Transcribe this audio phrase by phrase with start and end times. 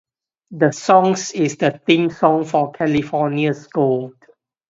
[0.49, 4.15] The song is the theme song for "California's Gold".